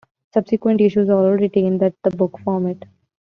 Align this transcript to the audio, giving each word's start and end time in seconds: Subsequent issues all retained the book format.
Subsequent 0.33 0.81
issues 0.81 1.11
all 1.11 1.29
retained 1.33 1.79
the 1.79 1.93
book 2.09 2.39
format. 2.39 2.85